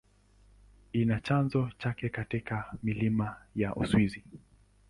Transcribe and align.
Ina 0.93 1.19
chanzo 1.19 1.69
chake 1.77 2.09
katika 2.09 2.77
milima 2.83 3.35
ya 3.55 3.75
Uswisi. 3.75 4.23